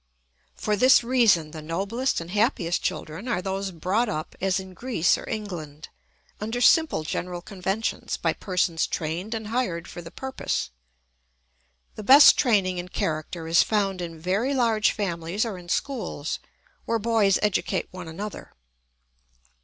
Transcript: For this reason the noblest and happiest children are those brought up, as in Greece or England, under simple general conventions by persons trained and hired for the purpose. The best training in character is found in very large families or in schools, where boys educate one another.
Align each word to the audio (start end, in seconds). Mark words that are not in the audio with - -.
For 0.55 0.75
this 0.75 1.03
reason 1.03 1.51
the 1.51 1.61
noblest 1.61 2.19
and 2.19 2.31
happiest 2.31 2.81
children 2.81 3.27
are 3.27 3.39
those 3.39 3.69
brought 3.69 4.09
up, 4.09 4.35
as 4.41 4.59
in 4.59 4.73
Greece 4.73 5.15
or 5.15 5.29
England, 5.29 5.89
under 6.39 6.59
simple 6.59 7.03
general 7.03 7.39
conventions 7.39 8.17
by 8.17 8.33
persons 8.33 8.87
trained 8.87 9.35
and 9.35 9.49
hired 9.49 9.87
for 9.87 10.01
the 10.01 10.09
purpose. 10.09 10.71
The 11.93 12.03
best 12.03 12.35
training 12.35 12.79
in 12.79 12.87
character 12.89 13.47
is 13.47 13.61
found 13.61 14.01
in 14.01 14.17
very 14.19 14.55
large 14.55 14.91
families 14.91 15.45
or 15.45 15.55
in 15.59 15.69
schools, 15.69 16.39
where 16.85 16.97
boys 16.97 17.37
educate 17.43 17.87
one 17.91 18.07
another. 18.07 18.53